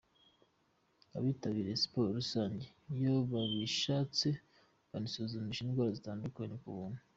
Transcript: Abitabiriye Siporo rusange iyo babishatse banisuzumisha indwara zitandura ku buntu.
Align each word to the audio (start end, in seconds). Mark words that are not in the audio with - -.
Abitabiriye 1.17 1.77
Siporo 1.83 2.07
rusange 2.19 2.65
iyo 2.95 3.13
babishatse 3.31 4.27
banisuzumisha 4.89 5.61
indwara 5.63 5.91
zitandura 5.97 6.61
ku 6.63 6.69
buntu. 6.77 6.99